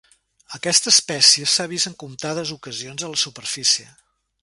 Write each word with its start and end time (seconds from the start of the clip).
Aquesta 0.57 0.91
espècie 0.95 1.51
s'ha 1.53 1.67
vist 1.75 1.91
en 1.91 1.97
comptades 2.05 2.57
ocasions 2.59 3.07
a 3.07 3.11
la 3.15 3.25
superfície. 3.29 3.91